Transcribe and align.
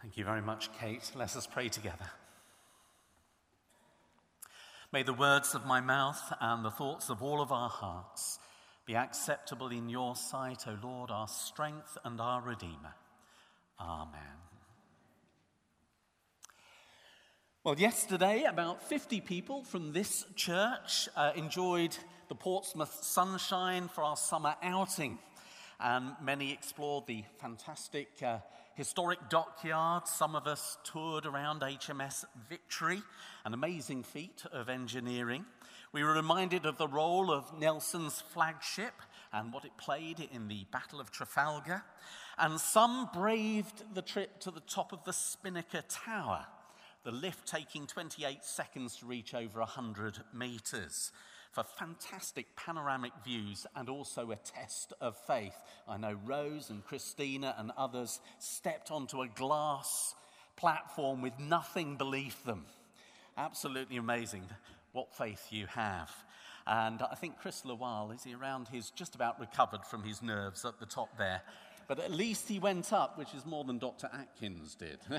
Thank 0.00 0.16
you 0.16 0.24
very 0.24 0.40
much, 0.40 0.70
Kate. 0.80 1.10
Let 1.14 1.36
us 1.36 1.46
pray 1.46 1.68
together. 1.68 2.10
May 4.92 5.02
the 5.02 5.12
words 5.12 5.54
of 5.54 5.66
my 5.66 5.82
mouth 5.82 6.32
and 6.40 6.64
the 6.64 6.70
thoughts 6.70 7.10
of 7.10 7.22
all 7.22 7.42
of 7.42 7.52
our 7.52 7.68
hearts 7.68 8.38
be 8.86 8.96
acceptable 8.96 9.68
in 9.68 9.90
your 9.90 10.16
sight, 10.16 10.64
O 10.66 10.78
Lord, 10.82 11.10
our 11.10 11.28
strength 11.28 11.98
and 12.02 12.18
our 12.18 12.40
Redeemer. 12.40 12.94
Amen. 13.78 14.38
Well, 17.62 17.78
yesterday, 17.78 18.44
about 18.44 18.82
50 18.88 19.20
people 19.20 19.64
from 19.64 19.92
this 19.92 20.24
church 20.34 21.10
uh, 21.14 21.32
enjoyed 21.36 21.94
the 22.30 22.34
Portsmouth 22.34 23.00
sunshine 23.02 23.88
for 23.88 24.02
our 24.02 24.16
summer 24.16 24.54
outing. 24.62 25.18
And 25.78 26.14
many 26.22 26.52
explored 26.52 27.06
the 27.06 27.22
fantastic 27.38 28.08
uh, 28.22 28.38
historic 28.74 29.18
dockyard. 29.28 30.06
Some 30.06 30.34
of 30.34 30.46
us 30.46 30.78
toured 30.84 31.26
around 31.26 31.62
HMS 31.62 32.24
Victory, 32.48 33.02
an 33.44 33.54
amazing 33.54 34.02
feat 34.02 34.44
of 34.52 34.68
engineering. 34.68 35.44
We 35.92 36.04
were 36.04 36.14
reminded 36.14 36.66
of 36.66 36.78
the 36.78 36.88
role 36.88 37.32
of 37.32 37.58
Nelson's 37.58 38.20
flagship 38.20 38.94
and 39.32 39.52
what 39.52 39.64
it 39.64 39.76
played 39.76 40.28
in 40.32 40.48
the 40.48 40.66
Battle 40.70 41.00
of 41.00 41.10
Trafalgar. 41.10 41.82
And 42.38 42.60
some 42.60 43.08
braved 43.12 43.82
the 43.94 44.02
trip 44.02 44.40
to 44.40 44.50
the 44.50 44.60
top 44.60 44.92
of 44.92 45.04
the 45.04 45.12
Spinnaker 45.12 45.82
Tower, 45.88 46.46
the 47.04 47.10
lift 47.10 47.46
taking 47.46 47.86
28 47.86 48.44
seconds 48.44 48.96
to 48.96 49.06
reach 49.06 49.34
over 49.34 49.60
100 49.60 50.18
metres 50.32 51.12
for 51.52 51.64
fantastic 51.64 52.54
panoramic 52.56 53.12
views 53.24 53.66
and 53.74 53.88
also 53.88 54.30
a 54.30 54.36
test 54.36 54.92
of 55.00 55.16
faith. 55.26 55.56
I 55.88 55.96
know 55.96 56.16
Rose 56.24 56.70
and 56.70 56.84
Christina 56.84 57.54
and 57.58 57.72
others 57.76 58.20
stepped 58.38 58.90
onto 58.90 59.22
a 59.22 59.28
glass 59.28 60.14
platform 60.56 61.22
with 61.22 61.38
nothing 61.38 61.96
beneath 61.96 62.44
them. 62.44 62.66
Absolutely 63.36 63.96
amazing 63.96 64.44
what 64.92 65.14
faith 65.16 65.46
you 65.50 65.66
have. 65.66 66.10
And 66.66 67.02
I 67.02 67.14
think 67.14 67.38
Chris 67.38 67.62
Lawal, 67.62 68.14
is 68.14 68.22
he 68.22 68.34
around? 68.34 68.68
He's 68.70 68.90
just 68.90 69.14
about 69.14 69.40
recovered 69.40 69.84
from 69.84 70.02
his 70.02 70.22
nerves 70.22 70.64
at 70.64 70.78
the 70.78 70.86
top 70.86 71.16
there. 71.18 71.42
But 71.88 71.98
at 71.98 72.12
least 72.12 72.48
he 72.48 72.60
went 72.60 72.92
up, 72.92 73.18
which 73.18 73.34
is 73.34 73.44
more 73.44 73.64
than 73.64 73.78
Dr. 73.78 74.08
Atkins 74.12 74.76
did. 74.76 74.98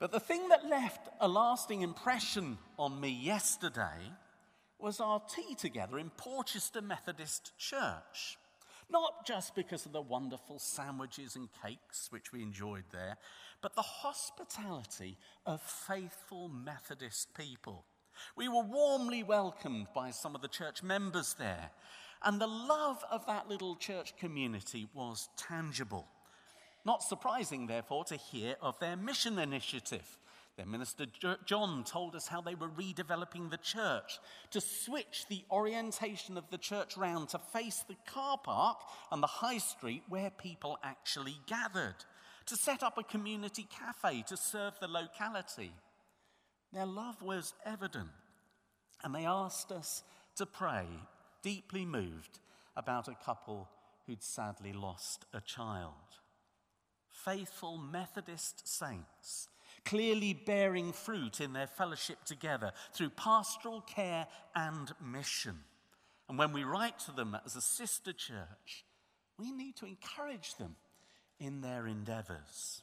but 0.00 0.10
the 0.10 0.18
thing 0.18 0.48
that 0.48 0.66
left 0.66 1.08
a 1.20 1.28
lasting 1.28 1.82
impression 1.82 2.58
on 2.78 3.00
me 3.00 3.10
yesterday 3.10 4.10
was 4.78 4.98
our 4.98 5.20
tea 5.28 5.54
together 5.54 5.98
in 5.98 6.08
Portchester 6.16 6.80
Methodist 6.80 7.52
Church. 7.58 8.38
Not 8.90 9.26
just 9.26 9.54
because 9.54 9.84
of 9.84 9.92
the 9.92 10.00
wonderful 10.00 10.58
sandwiches 10.58 11.36
and 11.36 11.48
cakes 11.62 12.08
which 12.10 12.32
we 12.32 12.42
enjoyed 12.42 12.84
there, 12.90 13.18
but 13.60 13.76
the 13.76 13.82
hospitality 13.82 15.18
of 15.44 15.60
faithful 15.60 16.48
Methodist 16.48 17.34
people. 17.34 17.84
We 18.36 18.48
were 18.48 18.62
warmly 18.62 19.22
welcomed 19.22 19.88
by 19.94 20.10
some 20.10 20.34
of 20.34 20.40
the 20.40 20.48
church 20.48 20.82
members 20.82 21.34
there, 21.38 21.70
and 22.22 22.40
the 22.40 22.46
love 22.46 23.04
of 23.10 23.26
that 23.26 23.48
little 23.48 23.76
church 23.76 24.16
community 24.16 24.88
was 24.94 25.28
tangible. 25.36 26.08
Not 26.84 27.02
surprising, 27.02 27.66
therefore, 27.66 28.04
to 28.04 28.16
hear 28.16 28.56
of 28.60 28.78
their 28.78 28.96
mission 28.96 29.38
initiative. 29.38 30.18
Their 30.56 30.66
minister 30.66 31.06
John 31.46 31.84
told 31.84 32.14
us 32.14 32.26
how 32.26 32.40
they 32.40 32.54
were 32.54 32.68
redeveloping 32.68 33.50
the 33.50 33.56
church 33.56 34.18
to 34.50 34.60
switch 34.60 35.24
the 35.28 35.42
orientation 35.50 36.36
of 36.36 36.50
the 36.50 36.58
church 36.58 36.96
round 36.96 37.30
to 37.30 37.38
face 37.38 37.84
the 37.88 37.96
car 38.06 38.36
park 38.36 38.78
and 39.10 39.22
the 39.22 39.26
high 39.26 39.58
street 39.58 40.02
where 40.08 40.30
people 40.30 40.78
actually 40.82 41.36
gathered 41.46 41.94
to 42.46 42.56
set 42.56 42.82
up 42.82 42.98
a 42.98 43.04
community 43.04 43.66
cafe 43.70 44.22
to 44.26 44.36
serve 44.36 44.74
the 44.80 44.88
locality. 44.88 45.72
Their 46.72 46.86
love 46.86 47.22
was 47.22 47.54
evident, 47.64 48.10
and 49.02 49.14
they 49.14 49.24
asked 49.24 49.72
us 49.72 50.02
to 50.36 50.46
pray, 50.46 50.84
deeply 51.42 51.84
moved, 51.84 52.38
about 52.76 53.08
a 53.08 53.16
couple 53.24 53.68
who'd 54.06 54.22
sadly 54.22 54.72
lost 54.72 55.24
a 55.32 55.40
child. 55.40 55.94
Faithful 57.10 57.78
Methodist 57.78 58.66
saints, 58.66 59.48
clearly 59.84 60.32
bearing 60.32 60.92
fruit 60.92 61.40
in 61.40 61.52
their 61.52 61.66
fellowship 61.66 62.24
together 62.24 62.72
through 62.92 63.10
pastoral 63.10 63.80
care 63.82 64.26
and 64.54 64.92
mission. 65.04 65.58
And 66.28 66.38
when 66.38 66.52
we 66.52 66.64
write 66.64 66.98
to 67.00 67.12
them 67.12 67.36
as 67.44 67.56
a 67.56 67.60
sister 67.60 68.12
church, 68.12 68.84
we 69.38 69.50
need 69.50 69.76
to 69.76 69.86
encourage 69.86 70.54
them 70.56 70.76
in 71.38 71.60
their 71.60 71.86
endeavors. 71.86 72.82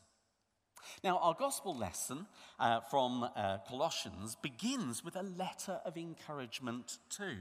Now, 1.04 1.18
our 1.20 1.36
gospel 1.38 1.76
lesson 1.76 2.28
uh, 2.60 2.82
from 2.82 3.24
uh, 3.24 3.60
Colossians 3.68 4.36
begins 4.36 5.04
with 5.04 5.16
a 5.16 5.24
letter 5.24 5.80
of 5.86 5.98
encouragement, 5.98 6.98
too. 7.10 7.38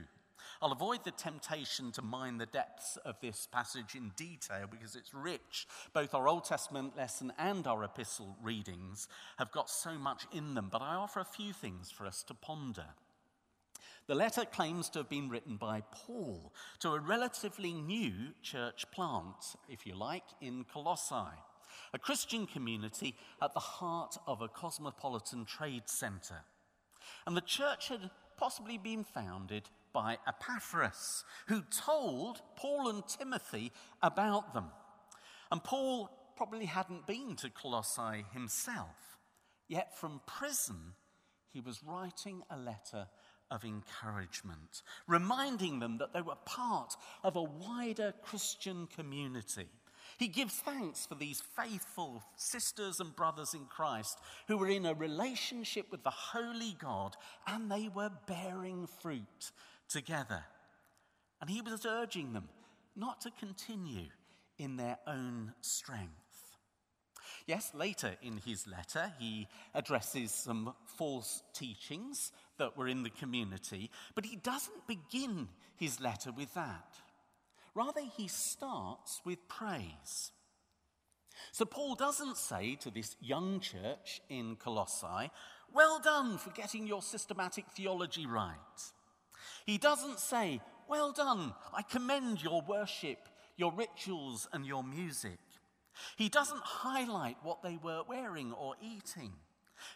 I'll 0.61 0.71
avoid 0.71 1.03
the 1.03 1.11
temptation 1.11 1.91
to 1.93 2.01
mine 2.01 2.37
the 2.37 2.45
depths 2.45 2.97
of 2.97 3.19
this 3.21 3.47
passage 3.51 3.95
in 3.95 4.11
detail 4.15 4.67
because 4.69 4.95
it's 4.95 5.13
rich. 5.13 5.67
Both 5.93 6.13
our 6.13 6.27
Old 6.27 6.45
Testament 6.45 6.95
lesson 6.97 7.33
and 7.37 7.65
our 7.67 7.83
epistle 7.83 8.35
readings 8.41 9.07
have 9.37 9.51
got 9.51 9.69
so 9.69 9.97
much 9.97 10.25
in 10.31 10.53
them, 10.53 10.69
but 10.71 10.81
I 10.81 10.95
offer 10.95 11.19
a 11.19 11.25
few 11.25 11.53
things 11.53 11.91
for 11.91 12.05
us 12.05 12.23
to 12.23 12.33
ponder. 12.33 12.85
The 14.07 14.15
letter 14.15 14.45
claims 14.45 14.89
to 14.89 14.99
have 14.99 15.09
been 15.09 15.29
written 15.29 15.57
by 15.57 15.83
Paul 15.91 16.53
to 16.79 16.91
a 16.91 16.99
relatively 16.99 17.73
new 17.73 18.33
church 18.41 18.89
plant, 18.91 19.57
if 19.67 19.85
you 19.85 19.95
like, 19.95 20.23
in 20.39 20.63
Colossae, 20.63 21.37
a 21.93 21.99
Christian 21.99 22.47
community 22.47 23.15
at 23.41 23.53
the 23.53 23.59
heart 23.59 24.17
of 24.25 24.41
a 24.41 24.47
cosmopolitan 24.47 25.43
trade 25.43 25.83
center. 25.89 26.41
And 27.25 27.35
the 27.35 27.41
church 27.41 27.89
had 27.89 28.09
possibly 28.37 28.77
been 28.77 29.03
founded 29.03 29.69
by 29.93 30.17
Epaphras, 30.27 31.23
who 31.47 31.63
told 31.71 32.41
Paul 32.55 32.89
and 32.89 33.07
Timothy 33.07 33.71
about 34.01 34.53
them. 34.53 34.65
And 35.51 35.63
Paul 35.63 36.09
probably 36.35 36.65
hadn't 36.65 37.07
been 37.07 37.35
to 37.37 37.49
Colossae 37.49 38.25
himself, 38.33 39.17
yet 39.67 39.97
from 39.97 40.21
prison 40.25 40.93
he 41.49 41.61
was 41.61 41.83
writing 41.83 42.43
a 42.49 42.57
letter 42.57 43.07
of 43.49 43.63
encouragement, 43.63 44.83
reminding 45.07 45.79
them 45.79 45.97
that 45.97 46.13
they 46.13 46.21
were 46.21 46.35
part 46.45 46.95
of 47.23 47.35
a 47.35 47.43
wider 47.43 48.13
Christian 48.23 48.87
community. 48.95 49.67
He 50.17 50.27
gives 50.27 50.53
thanks 50.55 51.05
for 51.05 51.15
these 51.15 51.41
faithful 51.55 52.23
sisters 52.35 52.99
and 52.99 53.15
brothers 53.15 53.53
in 53.53 53.65
Christ 53.65 54.19
who 54.47 54.57
were 54.57 54.69
in 54.69 54.85
a 54.85 54.93
relationship 54.93 55.91
with 55.91 56.03
the 56.03 56.09
Holy 56.09 56.75
God 56.79 57.15
and 57.45 57.71
they 57.71 57.89
were 57.93 58.11
bearing 58.25 58.87
fruit 59.01 59.51
together. 59.87 60.43
And 61.41 61.49
he 61.49 61.61
was 61.61 61.85
urging 61.85 62.33
them 62.33 62.49
not 62.95 63.21
to 63.21 63.31
continue 63.31 64.07
in 64.57 64.77
their 64.77 64.97
own 65.05 65.53
strength. 65.61 66.11
Yes, 67.45 67.71
later 67.73 68.15
in 68.21 68.37
his 68.45 68.67
letter, 68.67 69.13
he 69.19 69.47
addresses 69.73 70.31
some 70.31 70.73
false 70.97 71.43
teachings 71.53 72.31
that 72.57 72.75
were 72.77 72.87
in 72.87 73.03
the 73.03 73.09
community, 73.09 73.89
but 74.15 74.25
he 74.25 74.35
doesn't 74.35 74.87
begin 74.87 75.47
his 75.77 76.01
letter 76.01 76.31
with 76.31 76.53
that. 76.55 76.95
Rather, 77.73 78.01
he 78.17 78.27
starts 78.27 79.21
with 79.23 79.47
praise. 79.47 80.31
So, 81.51 81.65
Paul 81.65 81.95
doesn't 81.95 82.37
say 82.37 82.75
to 82.81 82.89
this 82.89 83.15
young 83.21 83.59
church 83.59 84.21
in 84.27 84.55
Colossae, 84.55 85.29
Well 85.71 85.99
done 85.99 86.39
for 86.39 86.49
getting 86.49 86.87
your 86.87 87.03
systematic 87.03 87.65
theology 87.69 88.25
right. 88.25 88.55
He 89.65 89.77
doesn't 89.77 90.19
say, 90.19 90.61
Well 90.87 91.11
done, 91.11 91.53
I 91.73 91.81
commend 91.81 92.41
your 92.41 92.61
worship, 92.67 93.19
your 93.55 93.73
rituals, 93.73 94.47
and 94.53 94.65
your 94.65 94.83
music. 94.83 95.39
He 96.15 96.29
doesn't 96.29 96.61
highlight 96.61 97.37
what 97.43 97.63
they 97.63 97.77
were 97.81 98.03
wearing 98.07 98.53
or 98.53 98.75
eating. 98.81 99.33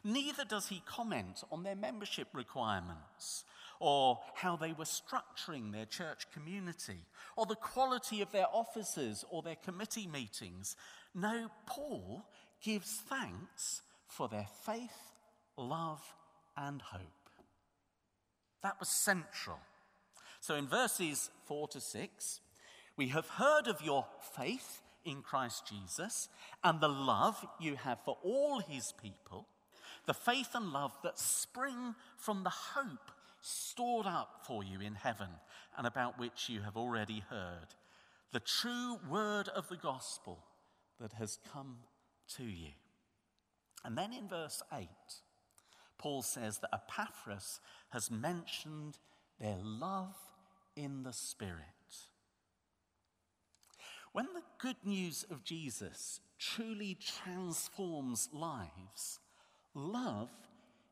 Neither 0.04 0.46
does 0.46 0.68
he 0.68 0.82
comment 0.86 1.44
on 1.52 1.64
their 1.64 1.76
membership 1.76 2.28
requirements 2.34 3.44
or 3.80 4.20
how 4.36 4.56
they 4.56 4.74
were 4.74 4.86
structuring 4.86 5.72
their 5.72 5.86
church 5.86 6.32
community 6.32 7.00
or 7.36 7.46
the 7.46 7.56
quality 7.56 8.22
of 8.22 8.32
their 8.32 8.46
offices 8.54 9.26
or 9.32 9.42
their 9.42 9.56
committee 9.56 10.08
meetings. 10.08 10.76
No, 11.16 11.50
Paul 11.66 12.26
gives 12.64 13.02
thanks 13.10 13.82
for 14.08 14.30
their 14.30 14.48
faith, 14.64 15.16
love, 15.58 16.02
and 16.56 16.82
hope. 16.82 17.21
That 18.64 18.80
was 18.80 18.90
central. 18.90 19.60
So 20.40 20.56
in 20.56 20.68
verses 20.68 21.30
4 21.46 21.68
to 21.70 21.80
6, 21.80 22.40
we 22.98 23.10
have 23.10 23.28
heard 23.28 23.68
of 23.68 23.82
your 23.82 24.06
faith 24.36 24.82
in 25.04 25.22
Christ 25.22 25.68
Jesus 25.68 26.30
and 26.64 26.80
the 26.80 26.88
love 26.88 27.46
you 27.60 27.76
have 27.76 28.00
for 28.06 28.18
all 28.24 28.60
his 28.60 28.94
people 29.02 29.48
the 30.06 30.14
faith 30.14 30.50
and 30.56 30.72
love 30.72 30.94
that 31.04 31.20
spring 31.20 31.96
from 32.18 32.44
the 32.44 32.50
hope 32.50 33.12
stored 33.42 34.06
up 34.06 34.42
for 34.46 34.64
you 34.64 34.82
in 34.82 34.96
heaven 34.96 35.30
and 35.78 35.86
about 35.86 36.20
which 36.20 36.50
you 36.50 36.62
have 36.62 36.78
already 36.78 37.24
heard. 37.30 37.76
The 38.32 38.40
true 38.40 39.00
word 39.10 39.50
of 39.50 39.68
the 39.70 39.78
gospel 39.78 40.40
that 41.00 41.14
has 41.14 41.40
come 41.54 41.78
to 42.36 42.44
you. 42.44 42.72
And 43.84 43.98
then 43.98 44.14
in 44.14 44.28
verse 44.28 44.62
8, 44.74 44.88
Paul 46.02 46.24
says 46.24 46.58
that 46.60 46.74
Epaphras 46.74 47.60
has 47.90 48.10
mentioned 48.10 48.98
their 49.40 49.60
love 49.62 50.16
in 50.76 51.04
the 51.04 51.14
Spirit. 51.14 51.60
When 54.12 54.26
the 54.34 54.42
good 54.58 54.78
news 54.84 55.26
of 55.30 55.44
Jesus 55.44 56.20
truly 56.40 56.98
transforms 57.00 58.30
lives, 58.34 59.20
love 59.76 60.32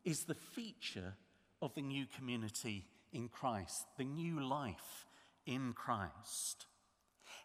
is 0.06 0.26
the 0.26 0.36
feature 0.36 1.16
of 1.60 1.74
the 1.74 1.82
new 1.82 2.06
community 2.06 2.86
in 3.12 3.30
Christ, 3.30 3.88
the 3.98 4.04
new 4.04 4.40
life 4.40 5.08
in 5.48 5.74
Christ. 5.74 6.68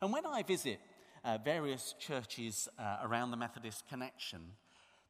And 0.02 0.12
when 0.12 0.26
I 0.26 0.42
visit 0.42 0.80
uh, 1.24 1.38
various 1.42 1.94
churches 1.98 2.68
uh, 2.78 2.98
around 3.02 3.30
the 3.30 3.38
Methodist 3.38 3.88
connection, 3.88 4.40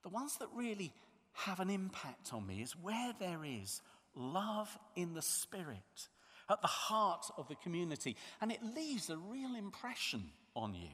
the 0.04 0.08
ones 0.08 0.36
that 0.36 0.48
really 0.54 0.92
have 1.34 1.60
an 1.60 1.70
impact 1.70 2.32
on 2.32 2.46
me 2.46 2.62
is 2.62 2.72
where 2.72 3.12
there 3.18 3.44
is 3.44 3.82
love 4.14 4.76
in 4.96 5.14
the 5.14 5.22
Spirit 5.22 6.08
at 6.48 6.60
the 6.60 6.68
heart 6.68 7.26
of 7.36 7.48
the 7.48 7.56
community, 7.56 8.16
and 8.40 8.52
it 8.52 8.62
leaves 8.62 9.10
a 9.10 9.16
real 9.16 9.54
impression 9.54 10.30
on 10.54 10.74
you. 10.74 10.90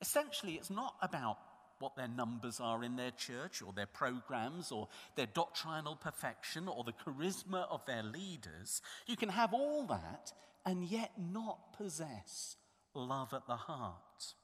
Essentially, 0.00 0.54
it's 0.54 0.70
not 0.70 0.94
about 1.02 1.38
what 1.78 1.96
their 1.96 2.08
numbers 2.08 2.60
are 2.60 2.84
in 2.84 2.96
their 2.96 3.10
church 3.10 3.60
or 3.62 3.72
their 3.72 3.86
programs 3.86 4.72
or 4.72 4.88
their 5.14 5.26
doctrinal 5.26 5.96
perfection 5.96 6.68
or 6.68 6.84
the 6.84 6.92
charisma 6.92 7.66
of 7.70 7.84
their 7.86 8.02
leaders. 8.02 8.80
You 9.06 9.16
can 9.16 9.28
have 9.28 9.52
all 9.52 9.86
that 9.86 10.32
and 10.64 10.84
yet 10.84 11.12
not 11.18 11.76
possess 11.76 12.56
love 12.94 13.34
at 13.34 13.46
the 13.46 13.56
heart. 13.56 14.34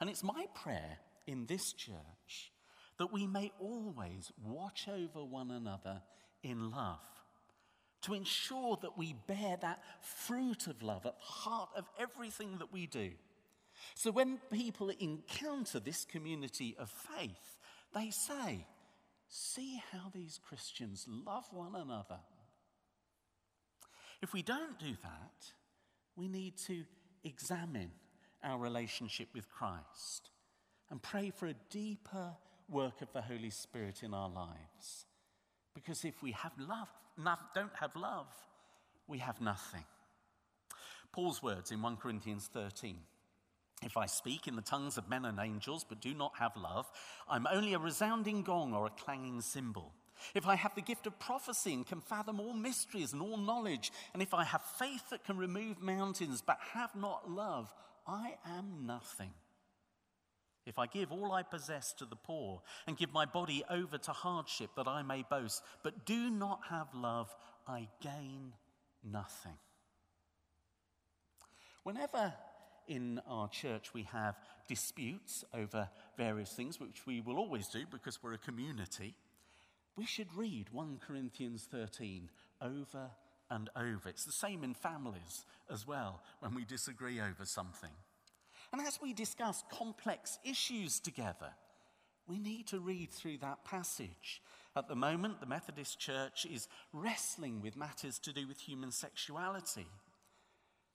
And 0.00 0.10
it's 0.10 0.24
my 0.24 0.46
prayer 0.54 0.98
in 1.26 1.46
this 1.46 1.72
church 1.72 2.52
that 2.98 3.12
we 3.12 3.26
may 3.26 3.52
always 3.58 4.30
watch 4.42 4.88
over 4.88 5.24
one 5.24 5.50
another 5.50 6.02
in 6.42 6.70
love, 6.70 7.00
to 8.02 8.14
ensure 8.14 8.78
that 8.82 8.96
we 8.96 9.14
bear 9.26 9.56
that 9.60 9.82
fruit 10.00 10.66
of 10.66 10.82
love 10.82 11.04
at 11.06 11.16
the 11.18 11.24
heart 11.24 11.70
of 11.76 11.88
everything 11.98 12.58
that 12.58 12.72
we 12.72 12.86
do. 12.86 13.10
So 13.94 14.10
when 14.10 14.38
people 14.50 14.90
encounter 14.90 15.80
this 15.80 16.04
community 16.04 16.76
of 16.78 16.90
faith, 16.90 17.58
they 17.94 18.10
say, 18.10 18.66
See 19.28 19.82
how 19.90 20.10
these 20.14 20.38
Christians 20.48 21.06
love 21.08 21.46
one 21.50 21.74
another. 21.74 22.20
If 24.22 24.32
we 24.32 24.42
don't 24.42 24.78
do 24.78 24.96
that, 25.02 25.52
we 26.14 26.28
need 26.28 26.56
to 26.66 26.84
examine 27.24 27.90
our 28.42 28.58
relationship 28.58 29.28
with 29.34 29.50
Christ 29.50 30.30
and 30.90 31.02
pray 31.02 31.30
for 31.30 31.46
a 31.46 31.54
deeper 31.70 32.36
work 32.68 33.02
of 33.02 33.12
the 33.12 33.22
Holy 33.22 33.50
Spirit 33.50 34.02
in 34.02 34.14
our 34.14 34.28
lives. 34.28 35.06
Because 35.74 36.04
if 36.04 36.22
we 36.22 36.32
have 36.32 36.52
love, 36.58 36.88
don't 37.54 37.74
have 37.80 37.94
love, 37.96 38.26
we 39.06 39.18
have 39.18 39.40
nothing. 39.40 39.84
Paul's 41.12 41.42
words 41.42 41.70
in 41.70 41.80
1 41.82 41.96
Corinthians 41.96 42.48
13. 42.52 42.98
If 43.82 43.96
I 43.96 44.06
speak 44.06 44.48
in 44.48 44.56
the 44.56 44.62
tongues 44.62 44.96
of 44.96 45.08
men 45.08 45.24
and 45.26 45.38
angels 45.38 45.84
but 45.86 46.00
do 46.00 46.14
not 46.14 46.32
have 46.38 46.56
love, 46.56 46.90
I'm 47.28 47.46
only 47.46 47.74
a 47.74 47.78
resounding 47.78 48.42
gong 48.42 48.72
or 48.72 48.86
a 48.86 48.90
clanging 48.90 49.42
cymbal. 49.42 49.92
If 50.34 50.46
I 50.46 50.54
have 50.54 50.74
the 50.74 50.80
gift 50.80 51.06
of 51.06 51.18
prophecy 51.18 51.74
and 51.74 51.86
can 51.86 52.00
fathom 52.00 52.40
all 52.40 52.54
mysteries 52.54 53.12
and 53.12 53.20
all 53.20 53.36
knowledge, 53.36 53.92
and 54.14 54.22
if 54.22 54.32
I 54.32 54.44
have 54.44 54.62
faith 54.78 55.10
that 55.10 55.24
can 55.24 55.36
remove 55.36 55.82
mountains 55.82 56.42
but 56.44 56.58
have 56.72 56.94
not 56.96 57.30
love, 57.30 57.70
I 58.06 58.36
am 58.46 58.86
nothing. 58.86 59.32
If 60.66 60.78
I 60.78 60.86
give 60.86 61.12
all 61.12 61.32
I 61.32 61.44
possess 61.44 61.92
to 61.94 62.04
the 62.04 62.16
poor 62.16 62.60
and 62.86 62.96
give 62.96 63.12
my 63.12 63.24
body 63.24 63.62
over 63.70 63.98
to 63.98 64.10
hardship 64.10 64.70
that 64.76 64.88
I 64.88 65.02
may 65.02 65.22
boast, 65.22 65.62
but 65.84 66.04
do 66.04 66.28
not 66.28 66.60
have 66.68 66.88
love, 66.92 67.34
I 67.68 67.88
gain 68.00 68.52
nothing. 69.04 69.56
Whenever 71.84 72.34
in 72.88 73.20
our 73.28 73.48
church 73.48 73.94
we 73.94 74.02
have 74.04 74.36
disputes 74.68 75.44
over 75.54 75.88
various 76.16 76.52
things, 76.52 76.80
which 76.80 77.06
we 77.06 77.20
will 77.20 77.36
always 77.36 77.68
do 77.68 77.84
because 77.90 78.20
we're 78.22 78.34
a 78.34 78.38
community, 78.38 79.14
we 79.96 80.04
should 80.04 80.34
read 80.34 80.66
1 80.72 80.98
Corinthians 81.06 81.68
13 81.70 82.28
over 82.60 83.10
and 83.50 83.70
over. 83.76 84.08
It's 84.08 84.24
the 84.24 84.32
same 84.32 84.64
in 84.64 84.74
families 84.74 85.44
as 85.70 85.86
well 85.86 86.22
when 86.40 86.54
we 86.54 86.64
disagree 86.64 87.20
over 87.20 87.44
something. 87.44 87.90
And 88.76 88.86
as 88.86 89.00
we 89.00 89.14
discuss 89.14 89.64
complex 89.70 90.38
issues 90.44 91.00
together, 91.00 91.48
we 92.28 92.38
need 92.38 92.66
to 92.66 92.78
read 92.78 93.10
through 93.10 93.38
that 93.38 93.64
passage. 93.64 94.42
At 94.76 94.86
the 94.86 94.94
moment, 94.94 95.40
the 95.40 95.46
Methodist 95.46 95.98
Church 95.98 96.44
is 96.44 96.68
wrestling 96.92 97.62
with 97.62 97.74
matters 97.74 98.18
to 98.18 98.34
do 98.34 98.46
with 98.46 98.60
human 98.60 98.92
sexuality. 98.92 99.86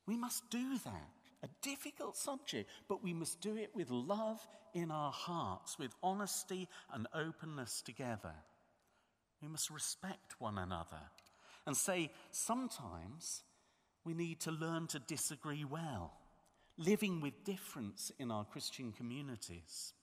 We 0.06 0.16
must 0.16 0.48
do 0.52 0.78
that. 0.78 1.10
A 1.42 1.50
difficult 1.64 2.18
subject, 2.18 2.70
but 2.88 3.04
we 3.04 3.16
must 3.16 3.42
do 3.42 3.58
it 3.58 3.72
with 3.74 3.90
love 3.90 4.46
in 4.76 4.92
our 4.92 5.12
hearts, 5.12 5.80
with 5.80 5.96
honesty 6.04 6.70
and 6.94 7.08
openness 7.16 7.82
together. 7.82 8.36
We 9.42 9.48
must 9.48 9.72
respect 9.72 10.40
one 10.40 10.60
another 10.60 11.02
and 11.66 11.76
say 11.76 12.12
sometimes 12.30 13.42
we 14.06 14.14
need 14.14 14.40
to 14.42 14.52
learn 14.52 14.86
to 14.90 15.00
disagree 15.00 15.66
well 15.66 16.21
living 16.78 17.22
with 17.22 17.44
difference 17.44 18.12
in 18.20 18.32
our 18.32 18.46
Christian 18.46 18.92
communities. 18.92 19.94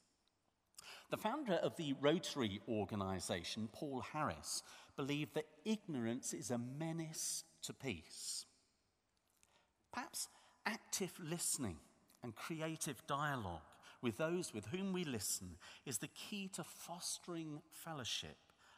The 1.11 1.17
founder 1.17 1.55
of 1.55 1.77
the 1.77 1.95
Rotary 2.01 2.61
organization, 2.69 3.69
Paul 3.73 4.05
Harris, 4.13 4.63
believed 4.97 5.35
that 5.35 5.47
ignorance 5.65 6.35
is 6.35 6.51
a 6.51 6.59
menace 6.59 7.45
to 7.63 7.73
peace. 7.73 8.45
Perhaps 9.93 10.29
active 10.67 11.13
listening 11.19 11.79
and 12.23 12.35
creative 12.35 13.07
dialogue 13.07 13.63
with 14.03 14.19
those 14.19 14.53
with 14.53 14.67
whom 14.67 14.93
we 14.93 15.05
listen 15.05 15.57
is 15.87 15.99
the 15.99 16.09
key 16.09 16.49
to 16.55 16.63
fostering 16.63 17.61
fellowship, 17.71 18.37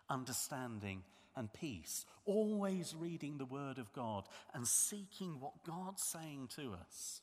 understanding, 0.08 1.02
and 1.36 1.52
peace. 1.52 2.04
Always 2.24 2.94
reading 2.98 3.38
the 3.38 3.44
Word 3.44 3.78
of 3.78 3.92
God 3.92 4.24
and 4.54 4.66
seeking 4.66 5.40
what 5.40 5.64
God's 5.64 6.02
saying 6.02 6.48
to 6.56 6.74
us. 6.74 7.22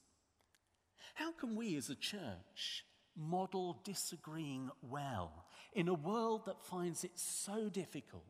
How 1.17 1.31
can 1.31 1.55
we 1.55 1.75
as 1.77 1.89
a 1.89 1.95
church 1.95 2.85
model 3.15 3.79
disagreeing 3.83 4.69
well 4.83 5.45
in 5.73 5.87
a 5.87 5.93
world 5.95 6.45
that 6.45 6.63
finds 6.63 7.03
it 7.03 7.13
so 7.15 7.69
difficult 7.69 8.21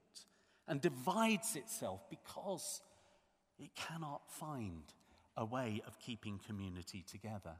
and 0.69 0.79
divides 0.79 1.57
itself 1.57 1.99
because 2.09 2.79
it 3.59 3.75
cannot 3.75 4.21
find 4.31 4.83
a 5.35 5.43
way 5.43 5.81
of 5.85 5.99
keeping 5.99 6.39
community 6.47 7.03
together? 7.05 7.57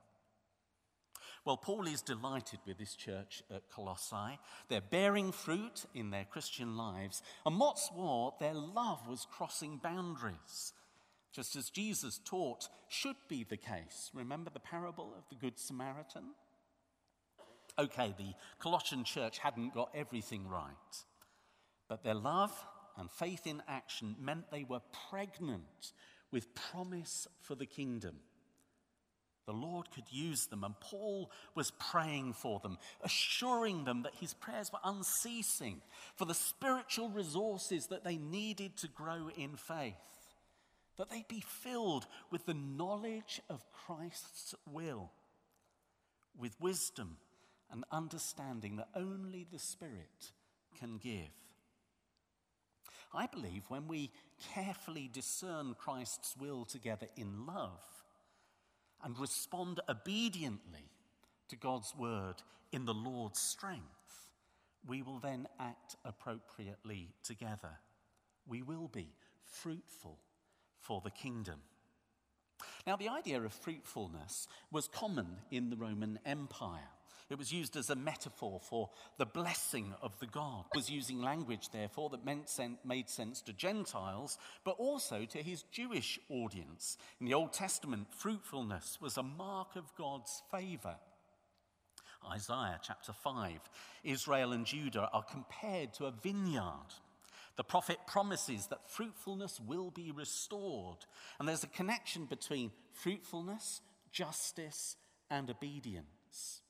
Well, 1.43 1.57
Paul 1.57 1.87
is 1.87 2.01
delighted 2.01 2.59
with 2.65 2.77
this 2.77 2.95
church 2.95 3.43
at 3.53 3.69
Colossae. 3.69 4.39
They're 4.69 4.79
bearing 4.79 5.33
fruit 5.33 5.83
in 5.93 6.09
their 6.09 6.23
Christian 6.23 6.77
lives, 6.77 7.21
and 7.45 7.59
what's 7.59 7.91
more, 7.93 8.33
their 8.39 8.53
love 8.53 9.05
was 9.09 9.27
crossing 9.29 9.81
boundaries 9.83 10.71
just 11.37 11.55
as 11.55 11.69
Jesus 11.69 12.19
taught 12.25 12.67
should 12.87 13.15
be 13.29 13.43
the 13.43 13.57
case. 13.57 14.09
Remember 14.11 14.49
the 14.49 14.59
parable 14.59 15.13
of 15.15 15.23
the 15.29 15.35
Good 15.35 15.59
Samaritan? 15.59 16.31
Okay, 17.77 18.15
the 18.17 18.33
Colossian 18.57 19.03
church 19.03 19.37
hadn't 19.37 19.75
got 19.75 19.91
everything 19.93 20.47
right, 20.47 20.71
but 21.87 22.03
their 22.03 22.15
love 22.15 22.51
and 22.97 23.11
faith 23.11 23.45
in 23.45 23.61
action 23.67 24.15
meant 24.19 24.49
they 24.49 24.63
were 24.63 24.81
pregnant 25.11 25.93
with 26.31 26.55
promise 26.55 27.27
for 27.43 27.53
the 27.53 27.67
kingdom. 27.67 28.15
The 29.45 29.53
Lord 29.53 29.91
could 29.91 30.11
use 30.11 30.47
them, 30.47 30.63
and 30.63 30.73
Paul 30.79 31.29
was 31.53 31.71
praying 31.79 32.33
for 32.33 32.59
them, 32.59 32.79
assuring 33.03 33.85
them 33.85 34.01
that 34.01 34.15
his 34.15 34.33
prayers 34.33 34.71
were 34.73 34.79
unceasing 34.83 35.81
for 36.15 36.25
the 36.25 36.33
spiritual 36.33 37.09
resources 37.09 37.85
that 37.91 38.03
they 38.03 38.17
needed 38.17 38.75
to 38.77 38.87
grow 38.87 39.29
in 39.37 39.55
faith 39.55 39.93
that 40.97 41.09
they 41.09 41.23
be 41.27 41.41
filled 41.41 42.07
with 42.31 42.45
the 42.45 42.53
knowledge 42.53 43.41
of 43.49 43.65
Christ's 43.71 44.55
will, 44.71 45.11
with 46.37 46.59
wisdom 46.59 47.17
and 47.71 47.83
understanding 47.91 48.77
that 48.77 48.89
only 48.95 49.45
the 49.51 49.59
Spirit 49.59 50.31
can 50.79 50.97
give. 50.97 51.31
I 53.13 53.27
believe 53.27 53.63
when 53.67 53.87
we 53.87 54.11
carefully 54.53 55.09
discern 55.11 55.75
Christ's 55.77 56.35
will 56.37 56.65
together 56.65 57.07
in 57.15 57.45
love 57.45 57.83
and 59.03 59.17
respond 59.17 59.79
obediently 59.89 60.91
to 61.49 61.55
God's 61.55 61.93
word 61.95 62.35
in 62.71 62.85
the 62.85 62.93
Lord's 62.93 63.39
strength, 63.39 63.83
we 64.85 65.01
will 65.01 65.19
then 65.19 65.47
act 65.59 65.95
appropriately 66.03 67.09
together. 67.23 67.79
We 68.47 68.61
will 68.61 68.87
be 68.87 69.13
fruitful 69.43 70.19
for 70.79 71.01
the 71.01 71.11
kingdom. 71.11 71.61
Now, 72.85 72.95
the 72.95 73.09
idea 73.09 73.41
of 73.41 73.53
fruitfulness 73.53 74.47
was 74.71 74.87
common 74.87 75.27
in 75.51 75.69
the 75.69 75.75
Roman 75.75 76.19
Empire. 76.25 76.89
It 77.29 77.37
was 77.37 77.51
used 77.51 77.75
as 77.75 77.89
a 77.89 77.95
metaphor 77.95 78.61
for 78.61 78.89
the 79.17 79.25
blessing 79.25 79.93
of 80.01 80.17
the 80.19 80.27
God. 80.27 80.63
Was 80.73 80.89
using 80.89 81.21
language, 81.21 81.69
therefore, 81.69 82.09
that 82.11 82.23
meant 82.23 82.49
made 82.85 83.09
sense 83.09 83.41
to 83.41 83.53
Gentiles, 83.53 84.37
but 84.63 84.77
also 84.79 85.25
to 85.25 85.39
his 85.39 85.63
Jewish 85.63 86.19
audience. 86.29 86.97
In 87.19 87.25
the 87.25 87.33
Old 87.33 87.51
Testament, 87.51 88.07
fruitfulness 88.11 88.99
was 89.01 89.17
a 89.17 89.23
mark 89.23 89.75
of 89.75 89.93
God's 89.95 90.41
favor. 90.49 90.95
Isaiah 92.31 92.79
chapter 92.81 93.11
5, 93.11 93.59
Israel 94.03 94.53
and 94.53 94.65
Judah 94.65 95.09
are 95.11 95.23
compared 95.23 95.93
to 95.95 96.05
a 96.05 96.11
vineyard. 96.11 96.93
The 97.57 97.63
prophet 97.63 97.97
promises 98.05 98.67
that 98.67 98.89
fruitfulness 98.89 99.59
will 99.59 99.89
be 99.89 100.11
restored. 100.11 101.05
And 101.39 101.47
there's 101.47 101.63
a 101.63 101.67
connection 101.67 102.25
between 102.25 102.71
fruitfulness, 102.93 103.81
justice, 104.11 104.95
and 105.29 105.49
obedience. 105.49 106.61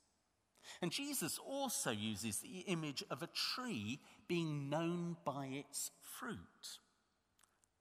And 0.81 0.91
Jesus 0.91 1.39
also 1.45 1.91
uses 1.91 2.39
the 2.39 2.59
image 2.67 3.03
of 3.09 3.21
a 3.21 3.27
tree 3.27 3.99
being 4.27 4.69
known 4.69 5.17
by 5.25 5.47
its 5.47 5.91
fruit. 6.01 6.79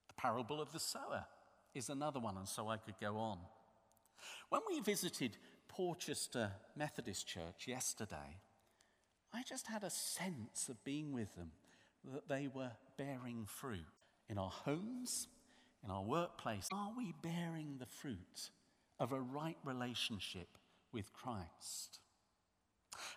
The 0.09 0.15
parable 0.15 0.61
of 0.61 0.73
the 0.73 0.81
sower 0.81 1.27
is 1.75 1.89
another 1.89 2.21
one, 2.21 2.37
and 2.37 2.49
so 2.49 2.69
I 2.69 2.77
could 2.77 2.99
go 3.01 3.17
on. 3.19 3.39
When 4.49 4.63
we 4.69 4.81
visited 4.81 5.37
Portchester 5.69 6.53
Methodist 6.75 7.29
Church 7.29 7.67
yesterday, 7.69 8.41
I 9.33 9.43
just 9.43 9.69
had 9.69 9.85
a 9.85 9.91
sense 9.91 10.69
of 10.69 10.83
being 10.85 11.13
with 11.13 11.35
them 11.37 11.53
that 12.13 12.29
they 12.29 12.49
were 12.53 12.73
bearing 12.97 13.47
fruit. 13.47 13.85
In 14.29 14.39
our 14.39 14.51
homes, 14.51 15.29
in 15.85 15.91
our 15.91 16.03
workplace, 16.03 16.69
are 16.73 16.93
we 16.97 17.15
bearing 17.23 17.77
the 17.79 17.87
fruit 17.87 18.51
of 18.99 19.13
a 19.13 19.21
right 19.21 19.57
relationship 19.65 20.49
with 20.93 21.13
Christ? 21.13 22.01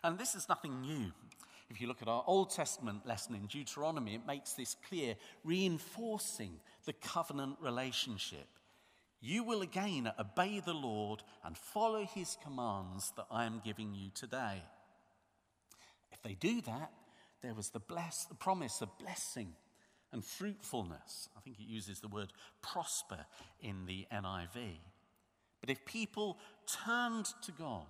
And 0.03 0.17
this 0.17 0.35
is 0.35 0.47
nothing 0.47 0.81
new. 0.81 1.11
If 1.69 1.79
you 1.79 1.87
look 1.87 2.01
at 2.01 2.07
our 2.07 2.23
Old 2.25 2.49
Testament 2.49 3.05
lesson 3.05 3.35
in 3.35 3.45
Deuteronomy, 3.45 4.15
it 4.15 4.25
makes 4.25 4.53
this 4.53 4.75
clear, 4.87 5.15
reinforcing 5.43 6.59
the 6.85 6.93
covenant 6.93 7.57
relationship. 7.61 8.47
You 9.21 9.43
will 9.43 9.61
again 9.61 10.11
obey 10.19 10.61
the 10.63 10.73
Lord 10.73 11.23
and 11.43 11.57
follow 11.57 12.05
his 12.05 12.37
commands 12.43 13.11
that 13.17 13.27
I 13.29 13.45
am 13.45 13.61
giving 13.63 13.93
you 13.93 14.09
today. 14.13 14.63
If 16.11 16.21
they 16.23 16.33
do 16.33 16.61
that, 16.61 16.91
there 17.41 17.53
was 17.53 17.69
the, 17.69 17.79
bless, 17.79 18.25
the 18.25 18.35
promise 18.35 18.81
of 18.81 18.97
blessing 18.97 19.53
and 20.11 20.23
fruitfulness. 20.23 21.29
I 21.37 21.41
think 21.41 21.59
it 21.59 21.67
uses 21.67 21.99
the 21.99 22.07
word 22.07 22.33
prosper 22.61 23.25
in 23.61 23.85
the 23.85 24.07
NIV. 24.11 24.77
But 25.61 25.69
if 25.69 25.85
people 25.85 26.37
turned 26.85 27.27
to 27.43 27.51
God, 27.51 27.87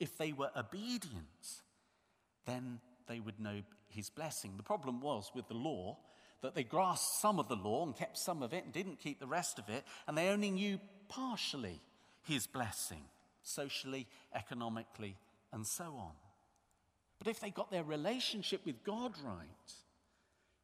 if 0.00 0.18
they 0.18 0.32
were 0.32 0.50
obedient, 0.56 1.62
then 2.46 2.80
they 3.06 3.20
would 3.20 3.40
know 3.40 3.62
his 3.88 4.10
blessing. 4.10 4.54
The 4.56 4.62
problem 4.62 5.00
was 5.00 5.30
with 5.34 5.48
the 5.48 5.54
law 5.54 5.98
that 6.42 6.54
they 6.54 6.64
grasped 6.64 7.20
some 7.20 7.38
of 7.38 7.48
the 7.48 7.56
law 7.56 7.84
and 7.84 7.96
kept 7.96 8.18
some 8.18 8.42
of 8.42 8.52
it 8.52 8.64
and 8.64 8.72
didn't 8.72 8.98
keep 8.98 9.20
the 9.20 9.26
rest 9.26 9.58
of 9.58 9.68
it, 9.68 9.84
and 10.06 10.18
they 10.18 10.28
only 10.28 10.50
knew 10.50 10.80
partially 11.08 11.80
his 12.22 12.46
blessing, 12.46 13.04
socially, 13.42 14.08
economically, 14.34 15.16
and 15.52 15.66
so 15.66 15.84
on. 15.84 16.12
But 17.22 17.30
if 17.30 17.38
they 17.38 17.50
got 17.50 17.70
their 17.70 17.84
relationship 17.84 18.66
with 18.66 18.82
God 18.82 19.12
right, 19.24 19.72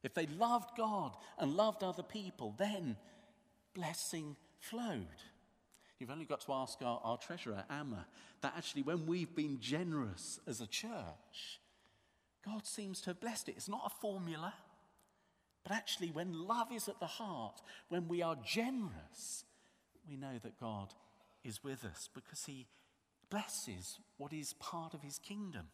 if 0.02 0.12
they 0.12 0.26
loved 0.26 0.76
God 0.76 1.14
and 1.38 1.54
loved 1.54 1.84
other 1.84 2.02
people, 2.02 2.56
then 2.58 2.96
blessing 3.74 4.34
flowed. 4.58 5.06
You've 6.00 6.10
only 6.10 6.24
got 6.24 6.40
to 6.40 6.52
ask 6.52 6.82
our, 6.82 7.00
our 7.04 7.16
treasurer, 7.16 7.62
Amma, 7.70 8.06
that 8.40 8.54
actually 8.56 8.82
when 8.82 9.06
we've 9.06 9.36
been 9.36 9.60
generous 9.60 10.40
as 10.48 10.60
a 10.60 10.66
church, 10.66 11.60
God 12.44 12.66
seems 12.66 13.00
to 13.02 13.10
have 13.10 13.20
blessed 13.20 13.50
it. 13.50 13.54
It's 13.56 13.68
not 13.68 13.86
a 13.86 14.00
formula, 14.00 14.52
but 15.62 15.70
actually, 15.70 16.10
when 16.10 16.32
love 16.48 16.72
is 16.72 16.88
at 16.88 16.98
the 16.98 17.06
heart, 17.06 17.60
when 17.88 18.08
we 18.08 18.20
are 18.20 18.36
generous, 18.44 19.44
we 20.08 20.16
know 20.16 20.40
that 20.42 20.58
God 20.58 20.92
is 21.44 21.62
with 21.62 21.84
us 21.84 22.08
because 22.12 22.46
He 22.46 22.66
blesses 23.30 24.00
what 24.16 24.32
is 24.32 24.54
part 24.54 24.92
of 24.92 25.02
His 25.02 25.20
kingdom. 25.20 25.68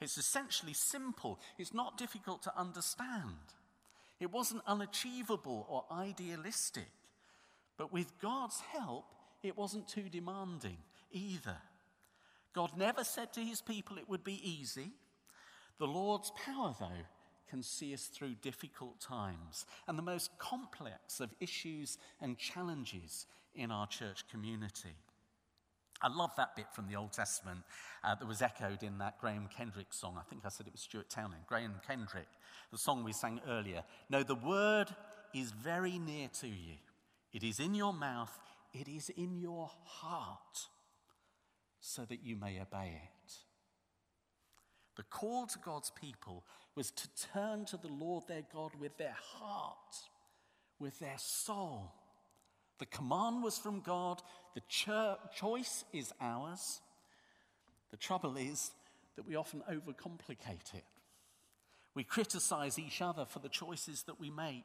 It's 0.00 0.18
essentially 0.18 0.74
simple, 0.74 1.40
it's 1.58 1.74
not 1.74 1.98
difficult 1.98 2.42
to 2.44 2.58
understand. 2.58 3.54
It 4.20 4.32
wasn't 4.32 4.62
unachievable 4.66 5.66
or 5.68 5.84
idealistic, 5.96 6.90
but 7.76 7.92
with 7.92 8.18
God's 8.20 8.60
help, 8.60 9.06
it 9.42 9.56
wasn't 9.56 9.88
too 9.88 10.08
demanding 10.10 10.78
either. 11.12 11.56
God 12.52 12.72
never 12.76 13.04
said 13.04 13.32
to 13.34 13.40
his 13.40 13.60
people 13.60 13.98
it 13.98 14.08
would 14.08 14.24
be 14.24 14.40
easy. 14.42 14.90
The 15.78 15.86
Lord's 15.86 16.32
power, 16.44 16.74
though, 16.80 17.06
can 17.48 17.62
see 17.62 17.94
us 17.94 18.06
through 18.06 18.34
difficult 18.42 19.00
times 19.00 19.64
and 19.86 19.96
the 19.96 20.02
most 20.02 20.36
complex 20.38 21.20
of 21.20 21.34
issues 21.40 21.98
and 22.20 22.36
challenges 22.36 23.26
in 23.54 23.70
our 23.70 23.86
church 23.86 24.24
community. 24.28 24.96
I 26.00 26.08
love 26.08 26.30
that 26.36 26.54
bit 26.54 26.66
from 26.72 26.86
the 26.86 26.96
Old 26.96 27.12
Testament 27.12 27.60
uh, 28.04 28.14
that 28.14 28.26
was 28.26 28.40
echoed 28.40 28.82
in 28.82 28.98
that 28.98 29.18
Graham 29.20 29.48
Kendrick 29.54 29.92
song. 29.92 30.16
I 30.18 30.22
think 30.28 30.42
I 30.44 30.48
said 30.48 30.66
it 30.66 30.72
was 30.72 30.82
Stuart 30.82 31.10
Townend. 31.10 31.42
Graham 31.46 31.74
Kendrick, 31.86 32.28
the 32.70 32.78
song 32.78 33.02
we 33.02 33.12
sang 33.12 33.40
earlier. 33.48 33.82
No, 34.08 34.22
the 34.22 34.36
word 34.36 34.86
is 35.34 35.50
very 35.50 35.98
near 35.98 36.28
to 36.40 36.46
you. 36.46 36.76
It 37.32 37.42
is 37.42 37.58
in 37.58 37.74
your 37.74 37.92
mouth, 37.92 38.32
it 38.72 38.88
is 38.88 39.10
in 39.10 39.40
your 39.40 39.70
heart, 39.84 40.68
so 41.80 42.04
that 42.04 42.24
you 42.24 42.36
may 42.36 42.60
obey 42.60 43.00
it. 43.02 43.32
The 44.96 45.02
call 45.02 45.46
to 45.46 45.58
God's 45.58 45.90
people 45.90 46.44
was 46.74 46.90
to 46.92 47.08
turn 47.32 47.64
to 47.66 47.76
the 47.76 47.88
Lord 47.88 48.24
their 48.28 48.44
God 48.52 48.70
with 48.80 48.96
their 48.98 49.16
heart, 49.18 49.96
with 50.78 50.98
their 51.00 51.18
soul 51.18 51.92
the 52.78 52.86
command 52.86 53.42
was 53.42 53.58
from 53.58 53.80
God, 53.80 54.22
the 54.68 55.18
choice 55.34 55.84
is 55.92 56.12
ours. 56.20 56.80
The 57.90 57.96
trouble 57.96 58.36
is 58.36 58.70
that 59.16 59.26
we 59.26 59.36
often 59.36 59.62
overcomplicate 59.70 60.74
it. 60.74 60.84
We 61.94 62.04
criticize 62.04 62.78
each 62.78 63.02
other 63.02 63.24
for 63.24 63.40
the 63.40 63.48
choices 63.48 64.04
that 64.04 64.20
we 64.20 64.30
make, 64.30 64.64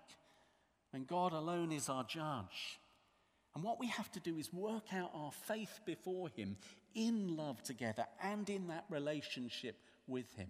and 0.93 1.07
God 1.07 1.33
alone 1.33 1.71
is 1.71 1.89
our 1.89 2.03
judge. 2.03 2.79
And 3.55 3.63
what 3.63 3.79
we 3.79 3.87
have 3.87 4.11
to 4.11 4.19
do 4.19 4.37
is 4.37 4.51
work 4.53 4.93
out 4.93 5.11
our 5.13 5.31
faith 5.31 5.79
before 5.85 6.29
Him 6.29 6.57
in 6.95 7.35
love 7.35 7.61
together 7.63 8.05
and 8.21 8.49
in 8.49 8.67
that 8.67 8.85
relationship 8.89 9.75
with 10.07 10.31
Him. 10.35 10.49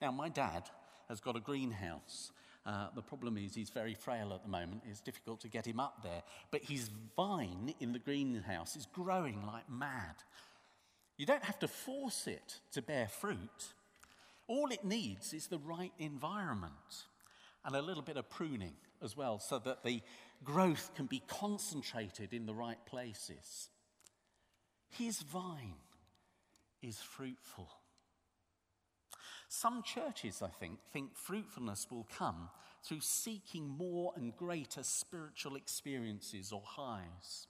Now, 0.00 0.10
my 0.10 0.28
dad 0.28 0.64
has 1.08 1.20
got 1.20 1.36
a 1.36 1.40
greenhouse 1.40 2.32
uh, 2.64 2.88
the 2.94 3.02
problem 3.02 3.36
is 3.36 3.54
he's 3.54 3.70
very 3.70 3.94
frail 3.94 4.32
at 4.32 4.42
the 4.42 4.48
moment. 4.48 4.82
It's 4.88 5.00
difficult 5.00 5.40
to 5.40 5.48
get 5.48 5.66
him 5.66 5.80
up 5.80 6.02
there. 6.02 6.22
But 6.50 6.62
his 6.62 6.88
vine 7.16 7.74
in 7.80 7.92
the 7.92 7.98
greenhouse 7.98 8.76
is 8.76 8.86
growing 8.92 9.44
like 9.44 9.68
mad. 9.68 10.14
You 11.16 11.26
don't 11.26 11.44
have 11.44 11.58
to 11.60 11.68
force 11.68 12.26
it 12.26 12.60
to 12.72 12.82
bear 12.82 13.08
fruit. 13.08 13.74
All 14.46 14.68
it 14.70 14.84
needs 14.84 15.32
is 15.32 15.48
the 15.48 15.58
right 15.58 15.92
environment 15.98 17.06
and 17.64 17.74
a 17.74 17.82
little 17.82 18.02
bit 18.02 18.16
of 18.16 18.28
pruning 18.28 18.74
as 19.02 19.16
well 19.16 19.38
so 19.38 19.58
that 19.60 19.84
the 19.84 20.00
growth 20.44 20.92
can 20.94 21.06
be 21.06 21.22
concentrated 21.26 22.32
in 22.32 22.46
the 22.46 22.54
right 22.54 22.84
places. 22.86 23.70
His 24.90 25.20
vine 25.22 25.74
is 26.82 26.98
fruitful. 26.98 27.68
Some 29.54 29.82
churches, 29.82 30.40
I 30.40 30.48
think, 30.48 30.78
think 30.94 31.14
fruitfulness 31.14 31.86
will 31.90 32.08
come 32.16 32.48
through 32.82 33.00
seeking 33.00 33.68
more 33.68 34.14
and 34.16 34.34
greater 34.34 34.82
spiritual 34.82 35.56
experiences 35.56 36.52
or 36.52 36.62
highs. 36.64 37.48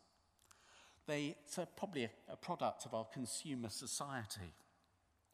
They, 1.07 1.37
it's 1.45 1.59
a, 1.59 1.69
probably 1.77 2.03
a, 2.03 2.11
a 2.33 2.37
product 2.37 2.87
of 2.87 2.93
our 2.93 3.05
consumer 3.05 3.69
society. 3.69 4.53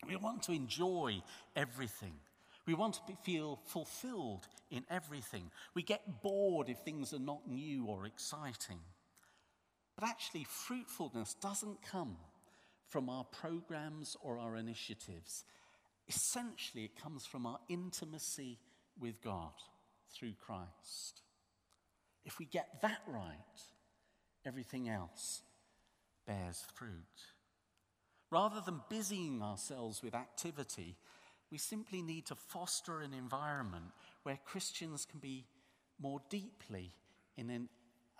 We 0.07 0.17
want 0.17 0.43
to 0.43 0.53
enjoy 0.53 1.23
everything. 1.57 2.13
We 2.67 2.75
want 2.75 2.97
to 2.97 3.01
be, 3.09 3.17
feel 3.23 3.59
fulfilled 3.65 4.47
in 4.71 4.85
everything. 4.91 5.51
We 5.73 5.83
get 5.83 6.23
bored 6.23 6.69
if 6.69 6.81
things 6.81 7.15
are 7.15 7.19
not 7.19 7.49
new 7.49 7.87
or 7.87 8.05
exciting. 8.05 8.81
But 9.99 10.07
actually, 10.07 10.45
fruitfulness 10.45 11.33
doesn't 11.41 11.81
come 11.81 12.19
from 12.91 13.09
our 13.09 13.25
programs 13.25 14.19
or 14.21 14.39
our 14.39 14.57
initiatives. 14.57 15.45
Essentially, 16.09 16.85
it 16.85 17.03
comes 17.03 17.27
from 17.27 17.47
our 17.47 17.59
intimacy 17.69 18.59
with 18.99 19.23
God 19.23 19.53
through 20.15 20.33
Christ. 20.45 21.23
If 22.25 22.39
we 22.39 22.47
get 22.47 22.81
that 22.83 23.03
right, 23.07 23.35
everything 24.45 24.89
else 24.89 25.43
bears 26.27 26.65
fruit. 26.75 26.91
Rather 28.31 28.61
than 28.65 28.83
busying 28.89 29.43
ourselves 29.43 30.03
with 30.03 30.15
activity, 30.15 30.97
we 31.51 31.59
simply 31.59 32.03
need 32.03 32.27
to 32.27 32.35
foster 32.35 33.01
an 33.01 33.15
environment 33.15 33.87
where 34.23 34.39
Christians 34.45 35.07
can 35.11 35.21
be 35.21 35.47
more 36.01 36.21
deeply 36.29 36.93
in 37.37 37.49
an, 37.51 37.69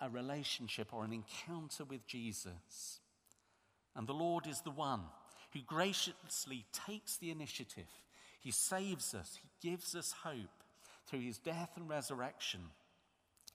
a 0.01 0.09
relationship 0.09 0.93
or 0.93 1.03
an 1.03 1.13
encounter 1.13 1.85
with 1.85 2.05
Jesus. 2.07 2.99
And 3.95 4.07
the 4.07 4.13
Lord 4.13 4.47
is 4.47 4.61
the 4.61 4.71
one 4.71 5.01
who 5.53 5.61
graciously 5.61 6.65
takes 6.73 7.17
the 7.17 7.31
initiative. 7.31 7.89
He 8.41 8.51
saves 8.51 9.13
us, 9.13 9.37
He 9.41 9.69
gives 9.69 9.95
us 9.95 10.13
hope 10.23 10.63
through 11.07 11.21
His 11.21 11.37
death 11.37 11.71
and 11.75 11.89
resurrection. 11.89 12.61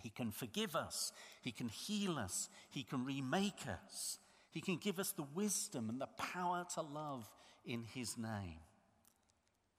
He 0.02 0.10
can 0.10 0.30
forgive 0.30 0.76
us, 0.76 1.12
He 1.40 1.52
can 1.52 1.68
heal 1.68 2.18
us, 2.18 2.48
He 2.70 2.82
can 2.82 3.04
remake 3.04 3.66
us, 3.68 4.18
He 4.50 4.60
can 4.60 4.76
give 4.76 4.98
us 4.98 5.12
the 5.12 5.26
wisdom 5.34 5.88
and 5.88 6.00
the 6.00 6.08
power 6.18 6.66
to 6.74 6.82
love 6.82 7.30
in 7.64 7.84
His 7.84 8.18
name. 8.18 8.60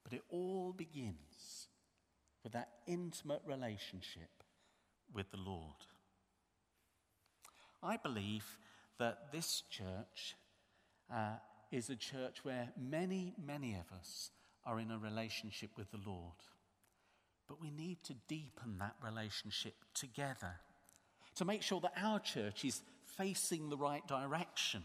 But 0.04 0.14
it 0.14 0.24
all 0.30 0.74
begins 0.74 1.68
with 2.44 2.54
that 2.54 2.70
intimate 2.88 3.42
relationship 3.46 4.30
with 5.14 5.32
the 5.32 5.38
Lord. 5.38 5.74
I 7.82 7.98
believe 7.98 8.46
that 9.00 9.32
this 9.32 9.64
church 9.70 10.36
uh, 11.14 11.36
is 11.76 11.90
a 11.90 11.96
church 11.96 12.44
where 12.44 12.70
many, 12.82 13.34
many 13.46 13.74
of 13.74 13.98
us 13.98 14.32
are 14.66 14.80
in 14.80 14.92
a 14.92 14.98
relationship 14.98 15.72
with 15.78 15.92
the 15.92 16.00
Lord. 16.06 16.34
But 17.48 17.62
we 17.62 17.70
need 17.70 18.04
to 18.06 18.16
deepen 18.28 18.78
that 18.80 18.96
relationship 19.04 19.76
together 19.94 20.56
to 21.36 21.46
make 21.46 21.62
sure 21.62 21.82
that 21.82 21.94
our 22.02 22.20
church 22.20 22.64
is 22.64 22.82
facing 23.18 23.70
the 23.70 23.78
right 23.78 24.06
direction 24.08 24.84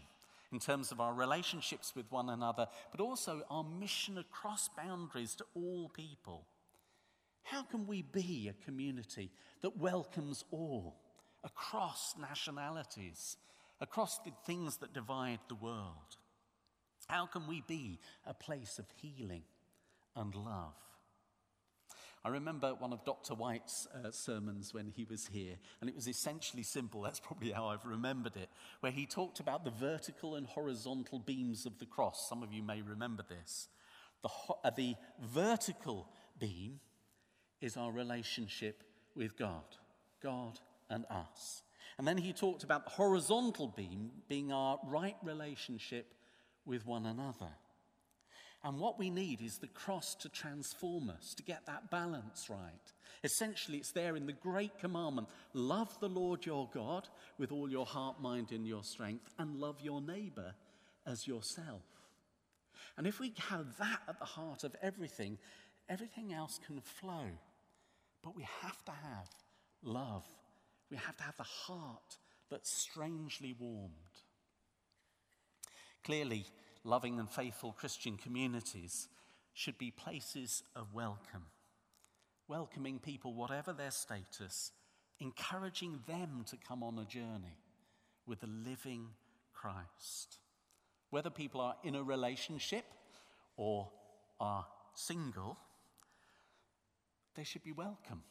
in 0.51 0.59
terms 0.59 0.91
of 0.91 0.99
our 0.99 1.13
relationships 1.13 1.93
with 1.95 2.11
one 2.11 2.29
another, 2.29 2.67
but 2.91 2.99
also 2.99 3.41
our 3.49 3.63
mission 3.63 4.17
across 4.17 4.69
boundaries 4.77 5.33
to 5.35 5.45
all 5.55 5.89
people. 5.89 6.45
How 7.43 7.63
can 7.63 7.87
we 7.87 8.01
be 8.01 8.49
a 8.49 8.65
community 8.65 9.31
that 9.61 9.77
welcomes 9.77 10.43
all 10.51 10.97
across 11.43 12.15
nationalities, 12.19 13.37
across 13.79 14.19
the 14.19 14.31
things 14.45 14.77
that 14.77 14.93
divide 14.93 15.39
the 15.47 15.55
world? 15.55 16.17
How 17.11 17.25
can 17.25 17.45
we 17.45 17.61
be 17.67 17.99
a 18.25 18.33
place 18.33 18.79
of 18.79 18.85
healing 19.01 19.43
and 20.15 20.33
love? 20.33 20.75
I 22.23 22.29
remember 22.29 22.73
one 22.73 22.93
of 22.93 23.03
Dr. 23.03 23.33
White's 23.33 23.85
uh, 23.93 24.11
sermons 24.11 24.73
when 24.73 24.93
he 24.95 25.03
was 25.03 25.27
here, 25.27 25.55
and 25.81 25.89
it 25.89 25.95
was 25.95 26.07
essentially 26.07 26.63
simple. 26.63 27.01
That's 27.01 27.19
probably 27.19 27.51
how 27.51 27.67
I've 27.67 27.83
remembered 27.83 28.37
it, 28.37 28.47
where 28.79 28.93
he 28.93 29.05
talked 29.05 29.41
about 29.41 29.65
the 29.65 29.71
vertical 29.71 30.35
and 30.35 30.47
horizontal 30.47 31.19
beams 31.19 31.65
of 31.65 31.79
the 31.79 31.85
cross. 31.85 32.29
Some 32.29 32.43
of 32.43 32.53
you 32.53 32.63
may 32.63 32.81
remember 32.81 33.25
this. 33.27 33.67
The, 34.21 34.29
ho- 34.29 34.59
uh, 34.63 34.69
the 34.69 34.95
vertical 35.19 36.07
beam 36.39 36.79
is 37.59 37.75
our 37.75 37.91
relationship 37.91 38.85
with 39.17 39.37
God, 39.37 39.65
God 40.23 40.61
and 40.89 41.03
us. 41.09 41.63
And 41.97 42.07
then 42.07 42.17
he 42.17 42.31
talked 42.31 42.63
about 42.63 42.85
the 42.85 42.91
horizontal 42.91 43.67
beam 43.67 44.11
being 44.29 44.53
our 44.53 44.79
right 44.85 45.17
relationship 45.23 46.13
with 46.65 46.85
one 46.85 47.05
another. 47.05 47.49
And 48.63 48.79
what 48.79 48.99
we 48.99 49.09
need 49.09 49.41
is 49.41 49.57
the 49.57 49.67
cross 49.67 50.13
to 50.15 50.29
transform 50.29 51.09
us, 51.09 51.33
to 51.35 51.43
get 51.43 51.65
that 51.65 51.89
balance 51.89 52.47
right. 52.49 52.93
Essentially, 53.23 53.79
it's 53.79 53.91
there 53.91 54.15
in 54.15 54.27
the 54.27 54.33
great 54.33 54.77
commandment 54.79 55.29
love 55.53 55.99
the 55.99 56.09
Lord 56.09 56.45
your 56.45 56.69
God 56.73 57.07
with 57.37 57.51
all 57.51 57.69
your 57.69 57.85
heart, 57.85 58.21
mind, 58.21 58.51
and 58.51 58.67
your 58.67 58.83
strength, 58.83 59.29
and 59.39 59.55
love 59.55 59.77
your 59.81 60.01
neighbor 60.01 60.53
as 61.07 61.27
yourself. 61.27 61.81
And 62.97 63.07
if 63.07 63.19
we 63.19 63.33
have 63.49 63.77
that 63.77 64.01
at 64.07 64.19
the 64.19 64.25
heart 64.25 64.63
of 64.63 64.75
everything, 64.81 65.39
everything 65.89 66.33
else 66.33 66.59
can 66.65 66.81
flow. 66.81 67.25
But 68.23 68.35
we 68.35 68.45
have 68.61 68.83
to 68.85 68.91
have 68.91 69.29
love, 69.83 70.25
we 70.91 70.97
have 70.97 71.17
to 71.17 71.23
have 71.23 71.37
the 71.37 71.43
heart 71.43 72.17
that's 72.49 72.71
strangely 72.71 73.55
warmed. 73.57 73.91
Clearly, 76.03 76.45
loving 76.83 77.19
and 77.19 77.29
faithful 77.29 77.73
Christian 77.73 78.17
communities 78.17 79.07
should 79.53 79.77
be 79.77 79.91
places 79.91 80.63
of 80.75 80.93
welcome, 80.93 81.45
welcoming 82.47 82.97
people, 82.97 83.33
whatever 83.33 83.71
their 83.71 83.91
status, 83.91 84.71
encouraging 85.19 85.99
them 86.07 86.43
to 86.49 86.57
come 86.57 86.81
on 86.81 86.97
a 86.97 87.05
journey 87.05 87.57
with 88.25 88.39
the 88.39 88.47
living 88.47 89.09
Christ. 89.53 90.39
Whether 91.11 91.29
people 91.29 91.61
are 91.61 91.75
in 91.83 91.95
a 91.95 92.03
relationship 92.03 92.85
or 93.55 93.89
are 94.39 94.65
single, 94.95 95.57
they 97.35 97.43
should 97.43 97.63
be 97.63 97.73
welcome. 97.73 98.23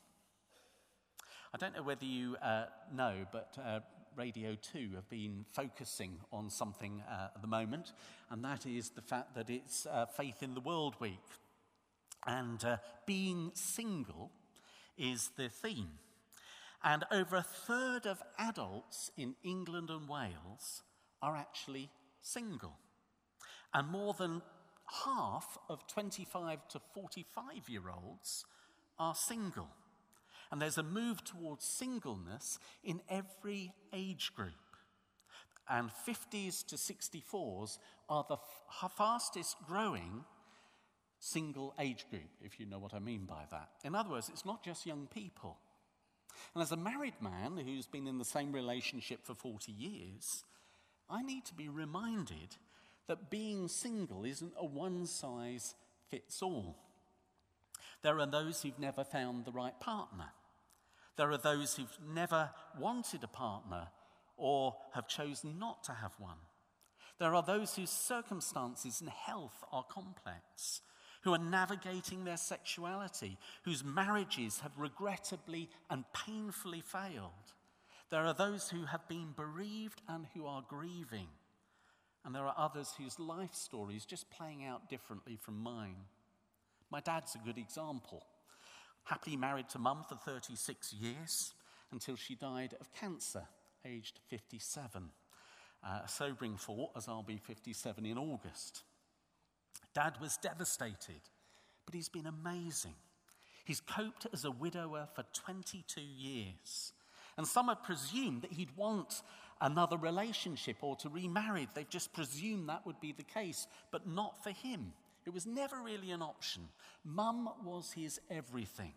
I 1.55 1.59
don't 1.59 1.75
know 1.75 1.83
whether 1.83 2.05
you 2.05 2.37
uh, 2.37 2.67
know, 2.93 3.27
but 3.33 3.57
uh, 3.65 3.81
Radio 4.17 4.57
2 4.73 4.91
have 4.95 5.09
been 5.09 5.45
focusing 5.53 6.19
on 6.33 6.51
something 6.51 7.03
uh, 7.09 7.29
at 7.35 7.41
the 7.41 7.49
moment, 7.49 7.93
and 8.31 8.45
that 8.45 8.67
is 8.67 8.91
the 8.91 9.03
fact 9.03 9.35
that 9.35 9.51
it's 9.51 9.87
uh, 9.87 10.07
Faith 10.07 10.43
in 10.43 10.55
the 10.55 10.61
World 10.61 10.95
Week. 11.01 11.19
And 12.27 12.63
uh, 12.65 12.77
being 13.07 13.51
single 13.55 14.31
is 14.99 15.31
the 15.37 15.49
theme. 15.49 15.99
And 16.83 17.05
over 17.11 17.37
a 17.37 17.43
third 17.43 18.07
of 18.07 18.23
adults 18.39 19.11
in 19.17 19.35
England 19.43 19.91
and 19.91 20.09
Wales 20.09 20.83
are 21.23 21.37
actually 21.37 21.91
single. 22.23 22.77
And 23.73 23.89
more 23.89 24.15
than 24.15 24.43
half 25.05 25.59
of 25.69 25.87
25 25.87 26.69
to 26.69 26.81
45 26.95 27.69
year 27.69 27.83
olds 27.89 28.45
are 28.99 29.15
single. 29.15 29.69
And 30.51 30.61
there's 30.61 30.79
a 30.79 30.83
move 30.83 31.23
towards 31.25 31.65
singleness 31.65 32.59
in 32.83 33.01
every 33.09 33.73
age 33.93 34.33
group. 34.35 34.53
And 35.69 35.91
50s 36.07 36.67
to 36.67 36.77
64s 36.77 37.79
are 38.09 38.27
the 38.29 38.35
f- 38.83 38.93
fastest 38.97 39.57
growing 39.69 40.25
single 41.21 41.75
age 41.79 42.07
group, 42.11 42.31
if 42.43 42.59
you 42.59 42.67
know 42.67 42.79
what 42.79 42.95
I 42.95 42.99
mean 42.99 43.27
by 43.27 43.45
that. 43.51 43.69
In 43.85 43.95
other 43.95 44.11
words, 44.11 44.29
it's 44.29 44.45
not 44.45 44.65
just 44.65 44.87
young 44.87 45.07
people. 45.07 45.59
And 46.55 46.63
as 46.63 46.73
a 46.73 46.77
married 46.77 47.21
man 47.21 47.57
who's 47.57 47.87
been 47.87 48.09
in 48.09 48.19
the 48.19 48.25
same 48.25 48.53
relationship 48.53 49.25
for 49.25 49.35
40 49.35 49.71
years, 49.71 50.45
I 51.09 51.23
need 51.23 51.45
to 51.47 51.55
be 51.55 51.69
reminded 51.69 52.57
that 53.07 53.31
being 53.31 53.69
single 53.69 54.25
isn't 54.25 54.53
a 54.57 54.65
one 54.65 55.07
size 55.07 55.75
fits 56.09 56.43
all. 56.43 56.77
There 58.03 58.19
are 58.19 58.27
those 58.27 58.63
who've 58.63 58.79
never 58.79 59.05
found 59.05 59.45
the 59.45 59.53
right 59.53 59.79
partner. 59.79 60.31
There 61.21 61.33
are 61.33 61.37
those 61.37 61.77
who've 61.77 61.99
never 62.15 62.49
wanted 62.79 63.23
a 63.23 63.29
partner 63.29 63.89
or 64.39 64.75
have 64.95 65.07
chosen 65.07 65.59
not 65.59 65.85
to 65.85 65.93
have 65.93 66.15
one. 66.19 66.39
There 67.19 67.35
are 67.35 67.43
those 67.43 67.77
whose 67.77 67.91
circumstances 67.91 69.03
and 69.03 69.11
health 69.11 69.63
are 69.71 69.85
complex, 69.85 70.81
who 71.21 71.35
are 71.35 71.39
navigating 71.39 72.25
their 72.25 72.39
sexuality, 72.39 73.37
whose 73.65 73.85
marriages 73.85 74.61
have 74.61 74.79
regrettably 74.79 75.69
and 75.91 76.07
painfully 76.15 76.81
failed. 76.81 77.53
There 78.09 78.25
are 78.25 78.33
those 78.33 78.71
who 78.71 78.87
have 78.87 79.07
been 79.07 79.35
bereaved 79.37 80.01
and 80.09 80.25
who 80.33 80.47
are 80.47 80.65
grieving. 80.67 81.29
And 82.25 82.35
there 82.35 82.47
are 82.47 82.55
others 82.57 82.95
whose 82.97 83.19
life 83.19 83.53
story 83.53 83.95
is 83.95 84.07
just 84.07 84.31
playing 84.31 84.65
out 84.65 84.89
differently 84.89 85.37
from 85.37 85.63
mine. 85.63 86.07
My 86.91 87.01
dad's 87.01 87.35
a 87.35 87.45
good 87.45 87.59
example. 87.59 88.25
Happily 89.05 89.37
married 89.37 89.69
to 89.71 89.79
mum 89.79 90.05
for 90.09 90.17
36 90.17 90.93
years 90.93 91.55
until 91.93 92.17
she 92.17 92.35
died 92.35 92.75
of 92.81 92.93
cancer, 92.93 93.43
aged 93.85 94.21
57. 94.29 95.11
Uh, 95.83 96.01
a 96.05 96.09
sobering 96.09 96.57
thought, 96.57 96.91
as 96.97 97.09
I'll 97.09 97.23
be 97.23 97.39
57 97.39 98.05
in 98.05 98.19
August. 98.19 98.83
Dad 99.95 100.15
was 100.21 100.37
devastated, 100.37 101.23
but 101.87 101.95
he's 101.95 102.09
been 102.09 102.27
amazing. 102.27 102.95
He's 103.65 103.81
coped 103.81 104.27
as 104.33 104.45
a 104.45 104.51
widower 104.51 105.09
for 105.15 105.25
22 105.33 106.01
years. 106.01 106.93
And 107.37 107.47
some 107.47 107.69
have 107.69 107.83
presumed 107.83 108.43
that 108.43 108.53
he'd 108.53 108.77
want 108.77 109.23
another 109.61 109.97
relationship 109.97 110.77
or 110.81 110.97
to 110.97 111.09
remarry. 111.09 111.69
They've 111.75 111.89
just 111.89 112.13
presumed 112.13 112.69
that 112.69 112.87
would 112.87 113.01
be 113.01 113.13
the 113.13 113.23
case, 113.23 113.67
but 113.91 114.07
not 114.07 114.43
for 114.43 114.51
him. 114.51 114.93
It 115.27 115.35
was 115.35 115.47
never 115.47 115.77
really 115.83 116.11
an 116.11 116.23
option. 116.23 116.69
Mum 117.05 117.51
was 117.65 117.93
his 117.93 118.21
everything. 118.31 118.95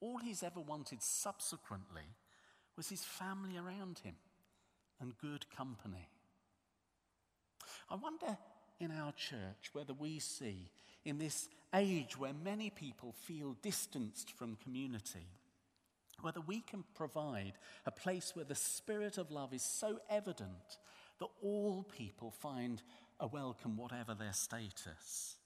All 0.00 0.18
he's 0.18 0.42
ever 0.42 0.60
wanted 0.60 1.02
subsequently 1.02 2.14
was 2.76 2.88
his 2.88 3.04
family 3.04 3.56
around 3.56 4.00
him 4.04 4.14
and 5.00 5.18
good 5.18 5.44
company. 5.50 6.08
I 7.90 7.96
wonder 7.96 8.38
in 8.80 8.92
our 8.92 9.12
church 9.12 9.70
whether 9.72 9.92
we 9.92 10.18
see, 10.18 10.70
in 11.04 11.18
this 11.18 11.48
age 11.74 12.18
where 12.18 12.32
many 12.32 12.70
people 12.70 13.12
feel 13.12 13.56
distanced 13.62 14.30
from 14.30 14.56
community, 14.62 15.26
whether 16.20 16.40
we 16.40 16.60
can 16.60 16.84
provide 16.94 17.54
a 17.86 17.90
place 17.90 18.32
where 18.34 18.44
the 18.44 18.54
spirit 18.54 19.18
of 19.18 19.30
love 19.30 19.52
is 19.52 19.62
so 19.62 19.98
evident 20.08 20.78
that 21.18 21.28
all 21.42 21.84
people 21.96 22.30
find 22.30 22.82
a 23.20 23.26
welcome, 23.26 23.76
whatever 23.76 24.14
their 24.14 24.32
status. 24.32 25.36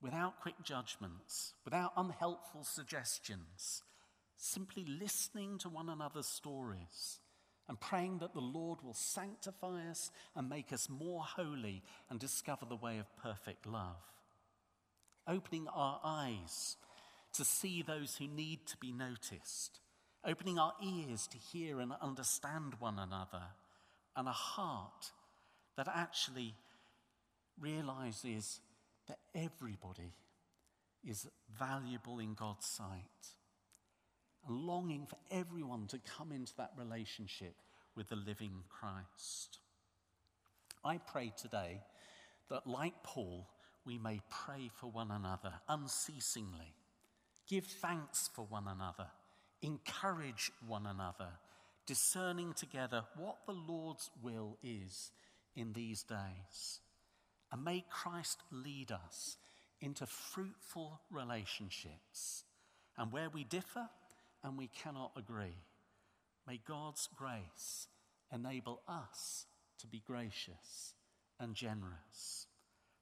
Without 0.00 0.40
quick 0.40 0.54
judgments, 0.62 1.54
without 1.64 1.92
unhelpful 1.96 2.64
suggestions, 2.64 3.82
simply 4.36 4.84
listening 4.84 5.58
to 5.58 5.68
one 5.68 5.88
another's 5.88 6.26
stories 6.26 7.20
and 7.68 7.80
praying 7.80 8.18
that 8.18 8.32
the 8.32 8.40
Lord 8.40 8.82
will 8.82 8.94
sanctify 8.94 9.88
us 9.90 10.10
and 10.34 10.48
make 10.48 10.72
us 10.72 10.88
more 10.88 11.22
holy 11.22 11.82
and 12.08 12.20
discover 12.20 12.64
the 12.66 12.76
way 12.76 12.98
of 12.98 13.16
perfect 13.16 13.66
love. 13.66 13.96
Opening 15.26 15.66
our 15.74 16.00
eyes 16.04 16.76
to 17.32 17.44
see 17.44 17.82
those 17.82 18.16
who 18.16 18.28
need 18.28 18.60
to 18.68 18.76
be 18.76 18.92
noticed, 18.92 19.80
opening 20.24 20.58
our 20.58 20.74
ears 20.82 21.26
to 21.26 21.38
hear 21.38 21.80
and 21.80 21.92
understand 22.00 22.74
one 22.78 22.98
another, 22.98 23.42
and 24.14 24.28
a 24.28 24.32
heart 24.32 25.10
that 25.76 25.88
actually 25.94 26.54
realizes 27.60 28.60
that 29.08 29.18
everybody 29.34 30.12
is 31.06 31.28
valuable 31.58 32.18
in 32.18 32.34
God's 32.34 32.66
sight 32.66 33.34
and 34.46 34.56
longing 34.58 35.06
for 35.06 35.18
everyone 35.30 35.86
to 35.88 36.00
come 36.16 36.32
into 36.32 36.54
that 36.56 36.72
relationship 36.76 37.54
with 37.94 38.08
the 38.08 38.16
living 38.16 38.62
Christ. 38.68 39.58
I 40.84 40.98
pray 40.98 41.32
today 41.36 41.80
that, 42.50 42.66
like 42.66 43.02
Paul, 43.02 43.48
we 43.84 43.98
may 43.98 44.20
pray 44.30 44.70
for 44.74 44.90
one 44.90 45.10
another 45.10 45.52
unceasingly, 45.68 46.74
give 47.48 47.64
thanks 47.64 48.28
for 48.34 48.44
one 48.44 48.66
another, 48.68 49.08
encourage 49.62 50.50
one 50.66 50.86
another, 50.86 51.30
discerning 51.86 52.52
together 52.52 53.04
what 53.16 53.38
the 53.46 53.52
Lord's 53.52 54.10
will 54.22 54.58
is 54.62 55.10
in 55.56 55.72
these 55.72 56.02
days. 56.02 56.80
And 57.50 57.64
may 57.64 57.84
Christ 57.90 58.38
lead 58.52 58.92
us 58.92 59.36
into 59.80 60.06
fruitful 60.06 61.00
relationships. 61.10 62.44
And 62.98 63.12
where 63.12 63.28
we 63.28 63.44
differ, 63.44 63.88
and 64.42 64.56
we 64.56 64.68
cannot 64.68 65.12
agree. 65.16 65.56
May 66.46 66.60
God's 66.66 67.08
grace 67.16 67.88
enable 68.32 68.80
us 68.88 69.46
to 69.80 69.86
be 69.86 70.02
gracious 70.06 70.94
and 71.40 71.54
generous. 71.54 72.46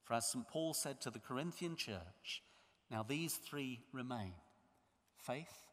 For 0.05 0.15
as 0.15 0.31
St. 0.31 0.47
Paul 0.49 0.75
said 0.75 1.01
to 1.03 1.11
the 1.11 1.19
Corinthian 1.19 1.77
church, 1.77 2.43
now 2.91 3.03
these 3.03 3.35
three 3.35 3.81
remain 3.93 4.33
faith, 5.17 5.67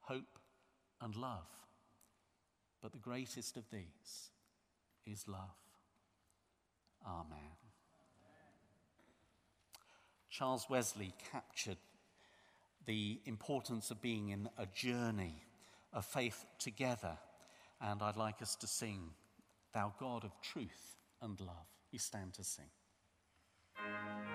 hope, 0.00 0.38
and 1.00 1.16
love. 1.16 1.46
But 2.82 2.92
the 2.92 2.98
greatest 2.98 3.56
of 3.56 3.64
these 3.70 4.30
is 5.06 5.26
love. 5.26 5.63
Amen. 7.06 7.54
Charles 10.30 10.66
Wesley 10.68 11.14
captured 11.30 11.76
the 12.86 13.20
importance 13.24 13.90
of 13.90 14.02
being 14.02 14.30
in 14.30 14.48
a 14.58 14.66
journey 14.66 15.42
of 15.92 16.04
faith 16.04 16.44
together. 16.58 17.16
And 17.80 18.02
I'd 18.02 18.16
like 18.16 18.42
us 18.42 18.56
to 18.56 18.66
sing, 18.66 19.10
Thou 19.72 19.92
God 19.98 20.24
of 20.24 20.32
truth 20.42 20.96
and 21.22 21.38
love. 21.40 21.66
We 21.92 21.98
stand 21.98 22.34
to 22.34 22.44
sing. 22.44 22.64